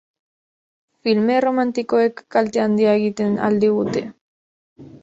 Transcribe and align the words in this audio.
Filme 1.07 1.35
erromantikoek 1.41 2.25
kalte 2.37 2.65
handia 2.65 2.99
egiten 3.03 3.39
al 3.51 3.63
digute? 3.67 4.07